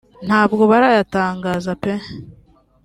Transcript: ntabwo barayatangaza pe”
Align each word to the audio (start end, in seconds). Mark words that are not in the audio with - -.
ntabwo 0.27 0.61
barayatangaza 0.71 1.71
pe” 1.81 1.93